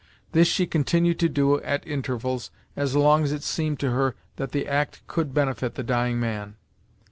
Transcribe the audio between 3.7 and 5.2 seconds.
to her that the act